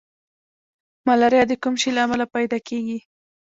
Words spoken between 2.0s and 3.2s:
امله پیدا کیږي